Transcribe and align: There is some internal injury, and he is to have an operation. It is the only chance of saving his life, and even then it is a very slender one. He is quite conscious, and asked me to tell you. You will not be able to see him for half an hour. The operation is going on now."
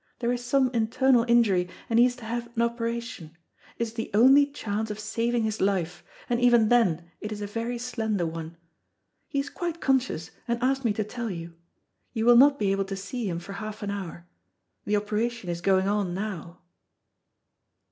There 0.17 0.31
is 0.33 0.43
some 0.43 0.71
internal 0.73 1.25
injury, 1.27 1.69
and 1.87 1.99
he 1.99 2.05
is 2.07 2.15
to 2.15 2.25
have 2.25 2.49
an 2.55 2.63
operation. 2.63 3.37
It 3.77 3.83
is 3.83 3.93
the 3.93 4.09
only 4.15 4.47
chance 4.47 4.89
of 4.89 4.99
saving 4.99 5.43
his 5.43 5.61
life, 5.61 6.03
and 6.27 6.41
even 6.41 6.69
then 6.69 7.11
it 7.19 7.31
is 7.31 7.39
a 7.39 7.45
very 7.45 7.77
slender 7.77 8.25
one. 8.25 8.57
He 9.27 9.37
is 9.37 9.51
quite 9.51 9.79
conscious, 9.79 10.31
and 10.47 10.57
asked 10.59 10.83
me 10.85 10.93
to 10.93 11.03
tell 11.03 11.29
you. 11.29 11.53
You 12.13 12.25
will 12.25 12.35
not 12.35 12.57
be 12.57 12.71
able 12.71 12.85
to 12.85 12.95
see 12.95 13.29
him 13.29 13.37
for 13.37 13.53
half 13.53 13.83
an 13.83 13.91
hour. 13.91 14.25
The 14.85 14.95
operation 14.97 15.51
is 15.51 15.61
going 15.61 15.87
on 15.87 16.15
now." 16.15 16.61